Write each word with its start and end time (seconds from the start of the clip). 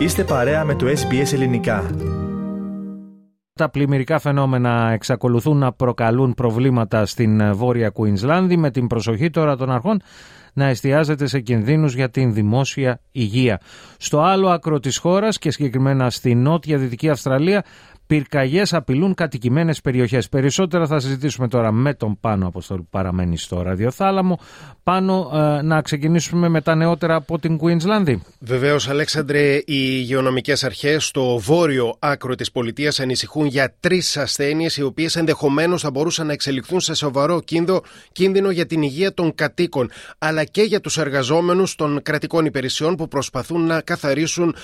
Είστε 0.00 0.24
παρέα 0.24 0.64
με 0.64 0.74
το 0.74 0.86
SBS 0.86 1.32
Ελληνικά. 1.32 1.90
Τα 3.52 3.70
πλημμυρικά 3.70 4.18
φαινόμενα 4.18 4.90
εξακολουθούν 4.92 5.56
να 5.56 5.72
προκαλούν 5.72 6.34
προβλήματα 6.34 7.06
στην 7.06 7.54
Βόρεια 7.54 7.90
Κουίνσλάνδη 7.90 8.56
με 8.56 8.70
την 8.70 8.86
προσοχή 8.86 9.30
τώρα 9.30 9.56
των 9.56 9.70
αρχών 9.70 10.00
να 10.52 10.66
εστιάζεται 10.66 11.26
σε 11.26 11.40
κινδύνους 11.40 11.94
για 11.94 12.10
την 12.10 12.32
δημόσια 12.32 13.00
υγεία. 13.12 13.60
Στο 13.98 14.20
άλλο 14.20 14.48
άκρο 14.48 14.80
της 14.80 14.96
χώρας 14.98 15.38
και 15.38 15.50
συγκεκριμένα 15.50 16.10
στη 16.10 16.34
νότια 16.34 16.78
Δυτική 16.78 17.08
Αυστραλία 17.08 17.64
Πυρκαγιές 18.10 18.72
απειλούν 18.72 19.14
κατοικημένες 19.14 19.80
περιοχές. 19.80 20.28
Περισσότερα 20.28 20.86
θα 20.86 21.00
συζητήσουμε 21.00 21.48
τώρα 21.48 21.72
με 21.72 21.94
τον 21.94 22.20
Πάνο 22.20 22.46
Αποστόλου 22.46 22.82
που 22.82 22.88
παραμένει 22.90 23.38
στο 23.38 23.62
ραδιοθάλαμο. 23.62 24.38
Πάνω 24.82 25.30
ε, 25.34 25.62
να 25.62 25.82
ξεκινήσουμε 25.82 26.48
με 26.48 26.60
τα 26.60 26.74
νεότερα 26.74 27.14
από 27.14 27.38
την 27.38 27.56
Κουίνσλανδη. 27.56 28.22
Βεβαίως, 28.38 28.88
Αλέξανδρε, 28.88 29.54
οι 29.54 29.62
υγειονομικές 29.66 30.64
αρχές 30.64 31.04
στο 31.04 31.38
βόρειο 31.38 31.96
άκρο 31.98 32.34
της 32.34 32.52
πολιτείας 32.52 33.00
ανησυχούν 33.00 33.46
για 33.46 33.74
τρεις 33.80 34.16
ασθένειες 34.16 34.76
οι 34.76 34.82
οποίες 34.82 35.16
ενδεχομένως 35.16 35.82
θα 35.82 35.90
μπορούσαν 35.90 36.26
να 36.26 36.32
εξελιχθούν 36.32 36.80
σε 36.80 36.94
σοβαρό 36.94 37.40
κίνδυνο 38.12 38.50
για 38.50 38.66
την 38.66 38.82
υγεία 38.82 39.14
των 39.14 39.34
κατοίκων 39.34 39.90
αλλά 40.18 40.44
και 40.44 40.62
για 40.62 40.80
τους 40.80 40.98
εργαζόμενους 40.98 41.74
των 41.74 42.02
κρατικών 42.02 42.44
υπηρεσιών 42.44 42.96
που 42.96 43.08
προσπαθούν 43.08 43.66
να 43.66 43.80
καθαρίσουν 43.80 44.54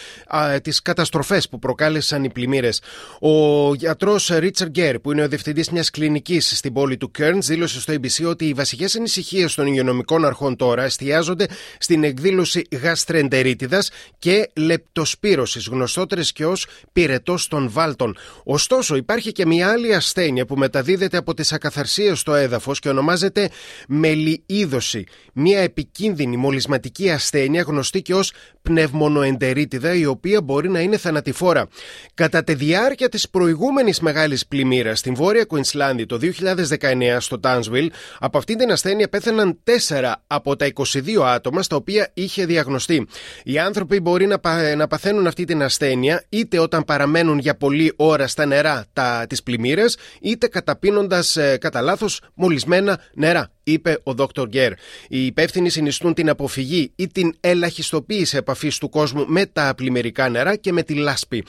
τις 0.62 0.82
καταστροφές 0.82 1.48
που 1.48 1.58
προκάλεσαν 1.58 2.24
οι 2.24 2.30
πλημμύρες. 2.30 2.82
Ο 3.20 3.35
ο 3.36 3.74
γιατρός 3.74 4.28
Ρίτσαρντ 4.28 4.70
Γκέρ, 4.70 4.98
που 4.98 5.12
είναι 5.12 5.22
ο 5.22 5.28
διευθυντής 5.28 5.70
μιας 5.70 5.90
κλινικής 5.90 6.56
στην 6.56 6.72
πόλη 6.72 6.96
του 6.96 7.10
Κέρν, 7.10 7.42
δήλωσε 7.42 7.80
στο 7.80 7.92
ABC 7.92 8.28
ότι 8.28 8.44
οι 8.44 8.52
βασικές 8.52 8.96
ανησυχίες 8.96 9.54
των 9.54 9.66
υγειονομικών 9.66 10.24
αρχών 10.24 10.56
τώρα 10.56 10.84
εστιάζονται 10.84 11.46
στην 11.78 12.04
εκδήλωση 12.04 12.62
γαστρεντερίτιδας 12.82 13.90
και 14.18 14.50
λεπτοσπύρωσης, 14.56 15.66
γνωστότερες 15.66 16.32
και 16.32 16.46
ως 16.46 16.66
πυρετός 16.92 17.48
των 17.48 17.70
βάλτων. 17.70 18.16
Ωστόσο, 18.44 18.96
υπάρχει 18.96 19.32
και 19.32 19.46
μια 19.46 19.70
άλλη 19.70 19.94
ασθένεια 19.94 20.46
που 20.46 20.56
μεταδίδεται 20.56 21.16
από 21.16 21.34
τις 21.34 21.52
ακαθαρσίες 21.52 22.18
στο 22.20 22.34
έδαφος 22.34 22.78
και 22.78 22.88
ονομάζεται 22.88 23.50
μελιίδωση. 23.88 25.04
Μια 25.32 25.60
επικίνδυνη 25.60 26.36
μολυσματική 26.36 27.10
ασθένεια 27.10 27.62
γνωστή 27.62 28.02
και 28.02 28.14
ως 28.14 28.32
πνευμονοεντερίτιδα, 28.62 29.94
η 29.94 30.06
οποία 30.06 30.42
μπορεί 30.42 30.68
να 30.70 30.80
είναι 30.80 30.96
θανατηφόρα. 30.96 31.68
Κατά 32.14 32.44
τη 32.44 32.54
διάρκεια 32.54 33.08
της 33.08 33.25
προηγούμενης 33.30 34.00
μεγάλης 34.00 34.46
πλημμύρας 34.46 34.98
στην 34.98 35.14
Βόρεια 35.14 35.44
Κουινσλάνδη 35.44 36.06
το 36.06 36.18
2019 36.22 37.16
στο 37.18 37.40
Τάνσβιλ, 37.40 37.92
από 38.18 38.38
αυτή 38.38 38.56
την 38.56 38.72
ασθένεια 38.72 39.08
πέθαναν 39.08 39.58
4 39.88 40.12
από 40.26 40.56
τα 40.56 40.66
22 40.66 41.22
άτομα 41.24 41.62
στα 41.62 41.76
οποία 41.76 42.10
είχε 42.14 42.46
διαγνωστεί. 42.46 43.06
Οι 43.44 43.58
άνθρωποι 43.58 44.00
μπορεί 44.00 44.26
να, 44.26 44.38
πα, 44.38 44.76
να 44.76 44.86
παθαίνουν 44.86 45.26
αυτή 45.26 45.44
την 45.44 45.62
ασθένεια 45.62 46.24
είτε 46.28 46.58
όταν 46.58 46.84
παραμένουν 46.84 47.38
για 47.38 47.56
πολλή 47.56 47.92
ώρα 47.96 48.26
στα 48.26 48.46
νερά 48.46 48.84
της 49.28 49.42
πλημμύρας, 49.42 49.96
είτε 50.20 50.46
καταπίνοντας 50.46 51.36
ε, 51.36 51.56
κατά 51.56 51.80
λάθος 51.80 52.20
μολυσμένα 52.34 53.00
νερά 53.14 53.50
είπε 53.66 54.00
ο 54.02 54.12
Δόκτωρ 54.12 54.48
Γκέρ. 54.48 54.72
Οι 55.08 55.26
υπεύθυνοι 55.26 55.68
συνιστούν 55.68 56.14
την 56.14 56.28
αποφυγή 56.28 56.92
ή 56.96 57.06
την 57.08 57.34
ελαχιστοποίηση 57.40 58.36
επαφής 58.36 58.78
του 58.78 58.88
κόσμου 58.88 59.24
με 59.26 59.46
τα 59.46 59.72
πλημμυρικά 59.76 60.28
νερά 60.28 60.56
και 60.56 60.72
με 60.72 60.82
τη 60.82 60.94
λάσπη. 60.94 61.44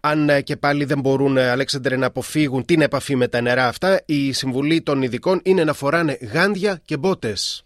Αν 0.00 0.28
ε, 0.28 0.40
και 0.40 0.56
πάλι 0.56 0.84
δεν 0.84 1.00
μπορούν, 1.00 1.36
ε, 1.36 1.50
Αλέξανδρε, 1.50 1.96
να 1.96 2.06
αποφύγουν 2.06 2.64
την 2.64 2.80
επαφή 2.80 3.16
με 3.16 3.28
τα 3.28 3.40
νερά 3.40 3.68
αυτά, 3.68 4.02
η 4.06 4.32
συμβουλή 4.32 4.80
των 4.82 5.02
ειδικών 5.02 5.40
είναι 5.42 5.64
να 5.64 5.72
φοράνε 5.72 6.18
γάντια 6.32 6.80
και 6.84 6.96
μπότες. 6.96 7.62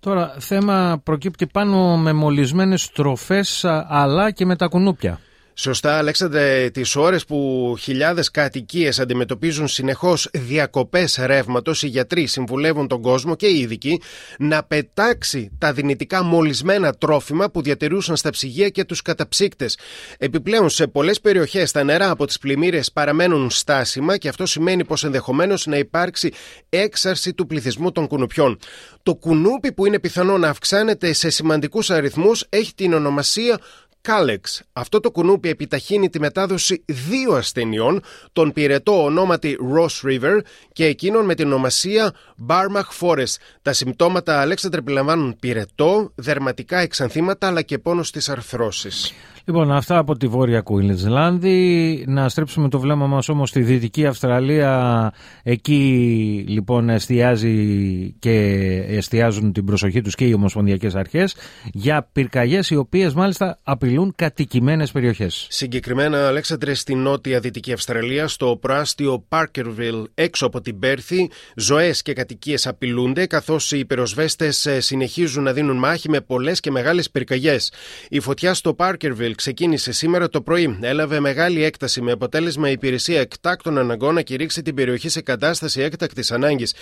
Τώρα, 0.00 0.36
θέμα 0.38 1.00
προκύπτει 1.04 1.46
πάνω 1.46 1.96
με 1.96 2.12
μολυσμένες 2.12 2.90
τροφές 2.90 3.64
αλλά 3.88 4.30
και 4.30 4.44
με 4.44 4.56
τα 4.56 4.66
κουνούπια. 4.66 5.20
Σωστά, 5.54 5.98
Αλέξανδρε, 5.98 6.70
τις 6.70 6.96
ώρες 6.96 7.24
που 7.24 7.74
χιλιάδες 7.80 8.30
κατοικίες 8.30 9.00
αντιμετωπίζουν 9.00 9.68
συνεχώς 9.68 10.28
διακοπές 10.32 11.18
ρεύματος, 11.24 11.82
οι 11.82 11.86
γιατροί 11.86 12.26
συμβουλεύουν 12.26 12.88
τον 12.88 13.02
κόσμο 13.02 13.36
και 13.36 13.46
οι 13.46 13.58
ειδικοί 13.58 14.00
να 14.38 14.62
πετάξει 14.62 15.50
τα 15.58 15.72
δυνητικά 15.72 16.22
μολυσμένα 16.22 16.94
τρόφιμα 16.94 17.50
που 17.50 17.62
διατηρούσαν 17.62 18.16
στα 18.16 18.30
ψυγεία 18.30 18.68
και 18.68 18.84
τους 18.84 19.02
καταψύκτες. 19.02 19.78
Επιπλέον, 20.18 20.70
σε 20.70 20.86
πολλές 20.86 21.20
περιοχές 21.20 21.70
τα 21.70 21.82
νερά 21.84 22.10
από 22.10 22.26
τις 22.26 22.38
πλημμύρες 22.38 22.92
παραμένουν 22.92 23.50
στάσιμα 23.50 24.16
και 24.16 24.28
αυτό 24.28 24.46
σημαίνει 24.46 24.84
πως 24.84 25.04
ενδεχομένως 25.04 25.66
να 25.66 25.76
υπάρξει 25.76 26.32
έξαρση 26.68 27.34
του 27.34 27.46
πληθυσμού 27.46 27.92
των 27.92 28.06
κουνουπιών. 28.06 28.58
Το 29.02 29.14
κουνούπι 29.14 29.72
που 29.72 29.86
είναι 29.86 29.98
πιθανό 29.98 30.38
να 30.38 30.48
αυξάνεται 30.48 31.12
σε 31.12 31.30
σημαντικούς 31.30 31.90
αριθμούς 31.90 32.46
έχει 32.48 32.74
την 32.74 32.92
ονομασία 32.92 33.58
Κάλεξ. 34.02 34.62
Αυτό 34.72 35.00
το 35.00 35.10
κουνούπι 35.10 35.48
επιταχύνει 35.48 36.08
τη 36.10 36.20
μετάδοση 36.20 36.84
δύο 36.86 37.32
ασθενειών, 37.32 38.02
τον 38.32 38.52
πυρετό 38.52 39.04
ονόματι 39.04 39.58
Ross 39.74 40.08
River 40.08 40.38
και 40.72 40.84
εκείνον 40.86 41.24
με 41.24 41.34
την 41.34 41.46
ονομασία 41.46 42.14
Barmach 42.48 43.00
Forest. 43.00 43.34
Τα 43.62 43.72
συμπτώματα 43.72 44.40
Αλέξανδρε 44.40 44.80
περιλαμβάνουν 44.80 45.36
πυρετό, 45.40 46.12
δερματικά 46.14 46.78
εξανθήματα 46.78 47.46
αλλά 47.46 47.62
και 47.62 47.78
πόνος 47.78 48.08
στις 48.08 48.28
αρθρώσεις. 48.28 49.12
Λοιπόν, 49.44 49.72
αυτά 49.72 49.98
από 49.98 50.16
τη 50.16 50.26
Βόρεια 50.26 50.60
Κουίνσλάνδη. 50.60 52.04
Να 52.08 52.28
στρέψουμε 52.28 52.68
το 52.68 52.80
βλέμμα 52.80 53.06
μας 53.06 53.28
όμως 53.28 53.48
στη 53.48 53.62
Δυτική 53.62 54.06
Αυστραλία. 54.06 55.12
Εκεί 55.42 56.44
λοιπόν 56.48 56.88
εστιάζει 56.88 58.14
και 58.18 58.32
εστιάζουν 58.88 59.52
την 59.52 59.64
προσοχή 59.64 60.00
τους 60.00 60.14
και 60.14 60.24
οι 60.24 60.32
ομοσπονδιακές 60.32 60.94
αρχές 60.94 61.36
για 61.72 62.08
πυρκαγιές 62.12 62.70
οι 62.70 62.76
οποίες 62.76 63.14
μάλιστα 63.14 63.58
απειλούν 63.62 64.12
κατοικημένες 64.16 64.92
περιοχές. 64.92 65.46
Συγκεκριμένα, 65.50 66.26
Αλέξανδρε, 66.26 66.74
στη 66.74 66.94
νότια 66.94 67.40
Δυτική 67.40 67.72
Αυστραλία, 67.72 68.28
στο 68.28 68.58
προάστιο 68.60 69.24
Parkerville 69.28 70.04
έξω 70.14 70.46
από 70.46 70.60
την 70.60 70.78
Πέρθη, 70.78 71.30
ζωές 71.56 72.02
και 72.02 72.12
κατοικίες 72.12 72.66
απειλούνται 72.66 73.26
καθώς 73.26 73.72
οι 73.72 73.84
πυροσβέστες 73.84 74.66
ε, 74.66 74.80
συνεχίζουν 74.80 75.42
να 75.42 75.52
δίνουν 75.52 75.76
μάχη 75.76 76.08
με 76.08 76.20
πολλές 76.20 76.60
και 76.60 76.70
μεγάλες 76.70 77.10
πυρκαγιές. 77.10 77.72
Η 78.08 78.20
φωτιά 78.20 78.54
στο 78.54 78.76
Parkerville 78.78 79.31
ξεκίνησε 79.34 79.92
σήμερα 79.92 80.28
το 80.28 80.40
πρωί. 80.40 80.78
Έλαβε 80.80 81.20
μεγάλη 81.20 81.64
έκταση 81.64 82.02
με 82.02 82.12
αποτέλεσμα 82.12 82.68
η 82.68 82.72
υπηρεσία 82.72 83.20
εκτάκτων 83.20 83.78
αναγκών 83.78 84.14
να 84.14 84.22
κηρύξει 84.22 84.62
την 84.62 84.74
περιοχή 84.74 85.08
σε 85.08 85.20
κατάσταση 85.20 85.80
έκτακτης 85.80 86.32
ανάγκης. 86.32 86.74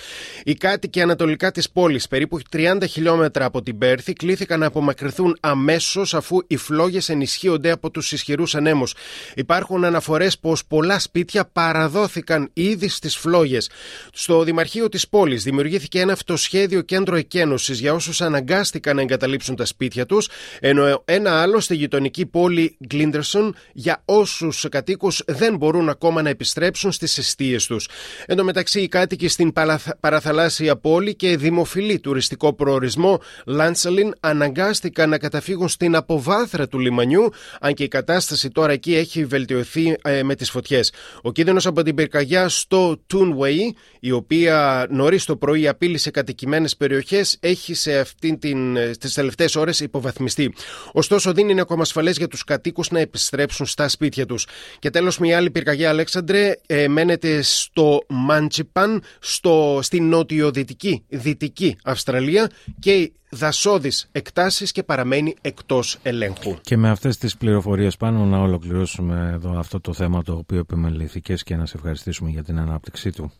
Οι 0.43 0.53
κάτοικοι 0.53 1.01
ανατολικά 1.01 1.51
της 1.51 1.69
πόλης, 1.69 2.07
περίπου 2.07 2.39
30 2.51 2.87
χιλιόμετρα 2.87 3.45
από 3.45 3.61
την 3.61 3.77
Πέρθη, 3.77 4.13
κλήθηκαν 4.13 4.59
να 4.59 4.65
απομακρυνθούν 4.65 5.37
αμέσως 5.39 6.13
αφού 6.13 6.37
οι 6.47 6.57
φλόγες 6.57 7.09
ενισχύονται 7.09 7.71
από 7.71 7.91
τους 7.91 8.11
ισχυρούς 8.11 8.55
ανέμους. 8.55 8.93
Υπάρχουν 9.35 9.83
αναφορές 9.83 10.39
πως 10.39 10.65
πολλά 10.65 10.99
σπίτια 10.99 11.45
παραδόθηκαν 11.45 12.49
ήδη 12.53 12.87
στις 12.87 13.15
φλόγες. 13.15 13.69
Στο 14.13 14.43
Δημαρχείο 14.43 14.89
της 14.89 15.07
πόλης 15.07 15.43
δημιουργήθηκε 15.43 15.99
ένα 15.99 16.13
αυτοσχέδιο 16.13 16.81
κέντρο 16.81 17.15
εκένωσης 17.15 17.79
για 17.79 17.93
όσους 17.93 18.21
αναγκάστηκαν 18.21 18.95
να 18.95 19.01
εγκαταλείψουν 19.01 19.55
τα 19.55 19.65
σπίτια 19.65 20.05
τους, 20.05 20.29
ενώ 20.59 21.01
ένα 21.05 21.41
άλλο 21.41 21.59
στη 21.59 21.75
γειτονική 21.75 22.25
πόλη 22.25 22.40
πόλη 22.41 22.77
Γκλίντερσον 22.87 23.55
για 23.73 24.01
όσους 24.05 24.65
κατοίκους 24.71 25.23
δεν 25.27 25.57
μπορούν 25.57 25.89
ακόμα 25.89 26.21
να 26.21 26.29
επιστρέψουν 26.29 26.91
στις 26.91 27.17
αιστείες 27.17 27.65
τους. 27.65 27.87
Εν 28.25 28.37
τω 28.37 28.43
μεταξύ 28.43 28.81
οι 28.81 28.87
κάτοικοι 28.87 29.27
στην 29.27 29.53
παραθαλάσσια 29.99 30.75
πόλη 30.75 31.15
και 31.15 31.37
δημοφιλή 31.37 31.99
τουριστικό 31.99 32.53
προορισμό 32.53 33.21
Λάντσαλιν 33.45 34.13
αναγκάστηκαν 34.19 35.09
να 35.09 35.17
καταφύγουν 35.17 35.67
στην 35.67 35.95
αποβάθρα 35.95 36.67
του 36.67 36.79
λιμανιού 36.79 37.29
αν 37.59 37.73
και 37.73 37.83
η 37.83 37.87
κατάσταση 37.87 38.49
τώρα 38.49 38.71
εκεί 38.71 38.95
έχει 38.95 39.25
βελτιωθεί 39.25 39.95
ε, 40.01 40.23
με 40.23 40.35
τις 40.35 40.49
φωτιές. 40.49 40.93
Ο 41.21 41.31
κίνδυνος 41.31 41.65
από 41.65 41.83
την 41.83 41.95
πυρκαγιά 41.95 42.49
στο 42.49 43.01
Toonway 43.13 43.57
η 43.99 44.11
οποία 44.11 44.87
νωρίς 44.89 45.25
το 45.25 45.35
πρωί 45.35 45.67
απείλησε 45.67 46.11
κατοικημένες 46.11 46.77
περιοχές 46.77 47.37
έχει 47.39 47.73
σε 47.73 47.99
αυτήν 47.99 48.39
την, 48.39 48.75
ε, 48.75 48.93
στις 48.93 49.13
τελευταίες 49.13 49.55
ώρες 49.55 49.79
υποβαθμιστεί. 49.79 50.53
Ωστόσο 50.91 51.33
δεν 51.33 51.49
είναι 51.49 51.61
ακόμα 51.61 51.81
ασφαλές 51.81 52.17
για 52.17 52.27
τους 52.31 52.43
κατοίκους 52.43 52.91
να 52.91 52.99
επιστρέψουν 52.99 53.65
στα 53.65 53.87
σπίτια 53.87 54.25
τους. 54.25 54.47
Και 54.79 54.89
τέλος, 54.89 55.19
μια 55.19 55.37
άλλη 55.37 55.51
πυρκαγιά, 55.51 55.89
Αλέξανδρε, 55.89 56.55
ε, 56.65 56.87
μένεται 56.87 57.41
στο 57.41 58.03
Μάντσιπαν, 58.07 59.03
στο, 59.19 59.79
στη 59.81 59.99
νοτιοδυτική 59.99 61.03
δυτική 61.09 61.75
Αυστραλία 61.83 62.49
και 62.79 63.11
δασόδεις 63.29 64.09
εκτάσεις 64.11 64.71
και 64.71 64.83
παραμένει 64.83 65.35
εκτός 65.41 65.97
ελέγχου. 66.03 66.57
Και 66.61 66.77
με 66.77 66.89
αυτές 66.89 67.17
τις 67.17 67.37
πληροφορίες 67.37 67.97
πάνω 67.97 68.25
να 68.25 68.37
ολοκληρώσουμε 68.37 69.31
εδώ 69.33 69.59
αυτό 69.59 69.79
το 69.79 69.93
θέμα 69.93 70.23
το 70.23 70.33
οποίο 70.33 70.59
επιμεληθήκες 70.59 71.43
και 71.43 71.55
να 71.55 71.65
σε 71.65 71.77
ευχαριστήσουμε 71.77 72.29
για 72.29 72.43
την 72.43 72.59
ανάπτυξή 72.59 73.11
του. 73.11 73.31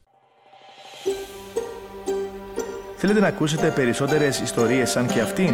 Θέλετε 2.95 3.19
να 3.19 3.27
ακούσετε 3.27 3.71
περισσότερες 3.75 4.39
ιστορίες 4.39 4.89
σαν 4.89 5.07
και 5.07 5.21
αυτήν; 5.21 5.53